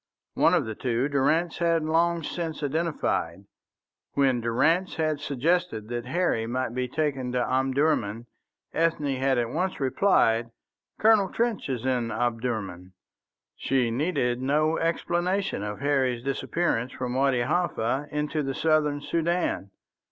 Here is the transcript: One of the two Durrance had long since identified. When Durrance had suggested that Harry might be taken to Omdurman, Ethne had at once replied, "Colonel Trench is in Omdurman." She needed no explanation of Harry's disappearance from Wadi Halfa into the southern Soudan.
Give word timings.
One 0.33 0.55
of 0.55 0.65
the 0.65 0.73
two 0.73 1.07
Durrance 1.09 1.59
had 1.59 1.83
long 1.83 2.23
since 2.23 2.63
identified. 2.63 3.45
When 4.13 4.41
Durrance 4.41 4.95
had 4.95 5.19
suggested 5.19 5.89
that 5.89 6.07
Harry 6.07 6.47
might 6.47 6.73
be 6.73 6.87
taken 6.87 7.31
to 7.33 7.45
Omdurman, 7.47 8.25
Ethne 8.73 9.15
had 9.17 9.37
at 9.37 9.49
once 9.51 9.79
replied, 9.79 10.49
"Colonel 10.99 11.29
Trench 11.29 11.69
is 11.69 11.85
in 11.85 12.09
Omdurman." 12.09 12.93
She 13.55 13.91
needed 13.91 14.41
no 14.41 14.75
explanation 14.79 15.61
of 15.61 15.81
Harry's 15.81 16.23
disappearance 16.23 16.91
from 16.91 17.13
Wadi 17.13 17.41
Halfa 17.41 18.07
into 18.09 18.41
the 18.41 18.55
southern 18.55 19.01
Soudan. 19.01 19.69